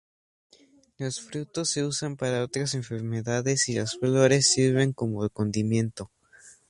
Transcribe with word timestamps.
Los 0.97 1.21
frutos 1.21 1.69
se 1.69 1.85
usan 1.85 2.17
para 2.17 2.43
otras 2.43 2.73
enfermedades 2.73 3.69
y 3.69 3.75
las 3.75 3.95
flores 3.95 4.51
sirven 4.51 4.93
como 4.93 5.29
condimento. 5.29 6.09